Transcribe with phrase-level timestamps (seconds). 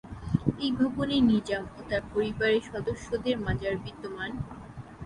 [0.59, 4.31] এই ভবনে নিজাম ও তার পরিবারের সদস্যদের মাজার বিদ্যমান।